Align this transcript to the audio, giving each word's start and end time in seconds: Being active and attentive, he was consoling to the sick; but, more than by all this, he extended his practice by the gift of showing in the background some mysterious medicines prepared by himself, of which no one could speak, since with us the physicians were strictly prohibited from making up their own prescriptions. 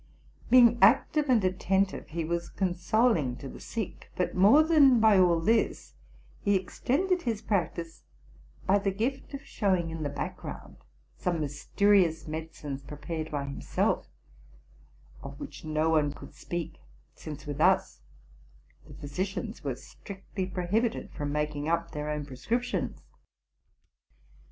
Being 0.49 0.79
active 0.81 1.29
and 1.29 1.45
attentive, 1.45 2.07
he 2.07 2.25
was 2.25 2.49
consoling 2.49 3.35
to 3.35 3.47
the 3.47 3.59
sick; 3.59 4.09
but, 4.15 4.33
more 4.33 4.63
than 4.63 4.99
by 4.99 5.19
all 5.19 5.39
this, 5.39 5.93
he 6.43 6.55
extended 6.55 7.21
his 7.21 7.43
practice 7.43 8.01
by 8.65 8.79
the 8.79 8.89
gift 8.89 9.35
of 9.35 9.43
showing 9.43 9.91
in 9.91 10.01
the 10.01 10.09
background 10.09 10.77
some 11.17 11.39
mysterious 11.39 12.27
medicines 12.27 12.81
prepared 12.81 13.29
by 13.29 13.43
himself, 13.45 14.07
of 15.21 15.39
which 15.39 15.63
no 15.65 15.91
one 15.91 16.13
could 16.13 16.33
speak, 16.33 16.79
since 17.13 17.45
with 17.45 17.61
us 17.61 18.01
the 18.87 18.95
physicians 18.95 19.63
were 19.63 19.75
strictly 19.75 20.47
prohibited 20.47 21.11
from 21.11 21.31
making 21.31 21.69
up 21.69 21.91
their 21.91 22.09
own 22.09 22.25
prescriptions. 22.25 23.03